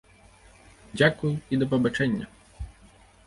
Дзякуй 0.97 1.33
і 1.55 1.59
да 1.63 1.69
пабачэння! 1.73 2.25